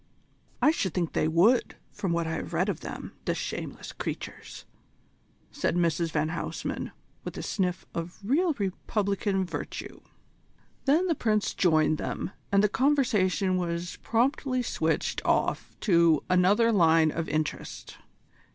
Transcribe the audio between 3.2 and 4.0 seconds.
the shameless